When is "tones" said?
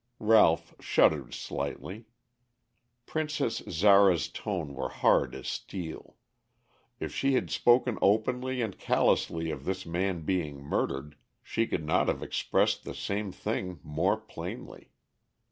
4.29-4.71